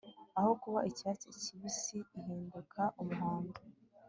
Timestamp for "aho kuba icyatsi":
0.37-1.27